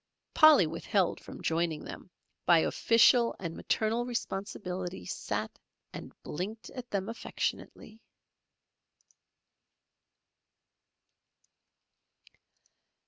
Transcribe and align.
Polly 0.33 0.65
withheld 0.65 1.19
from 1.19 1.43
joining 1.43 1.83
them, 1.83 2.09
by 2.47 2.57
official 2.57 3.35
and 3.39 3.55
maternal 3.55 4.03
responsibility 4.03 5.05
sat 5.05 5.59
and 5.93 6.11
blinked 6.23 6.71
at 6.71 6.89
them 6.89 7.07
affectionately. 7.07 8.01